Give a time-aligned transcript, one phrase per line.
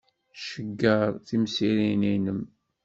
[0.47, 2.41] Cegger timsirin-nnem.